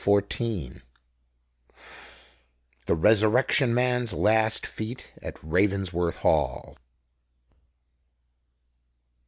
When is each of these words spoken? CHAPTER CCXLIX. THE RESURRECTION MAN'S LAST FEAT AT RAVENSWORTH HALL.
CHAPTER 0.03 0.21
CCXLIX. 0.23 0.81
THE 2.87 2.95
RESURRECTION 2.95 3.71
MAN'S 3.71 4.13
LAST 4.15 4.65
FEAT 4.65 5.13
AT 5.21 5.37
RAVENSWORTH 5.43 6.17
HALL. 6.23 6.75